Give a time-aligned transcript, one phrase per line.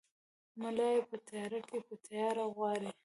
[0.61, 2.89] ملا ېې په تیاره کې پر تیاره غواړي!